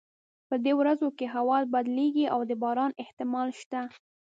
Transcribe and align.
په 0.47 0.55
دې 0.63 0.73
ورځو 0.79 1.07
کې 1.17 1.25
هوا 1.35 1.57
بدلیږي 1.73 2.25
او 2.33 2.39
د 2.49 2.51
باران 2.61 2.91
احتمال 3.03 3.49
شته 3.61 3.81